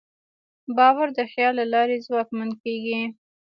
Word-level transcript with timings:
باور 0.77 1.07
د 1.17 1.19
خیال 1.31 1.53
له 1.59 1.65
لارې 1.73 2.03
ځواکمن 2.05 2.49
کېږي. 2.63 3.01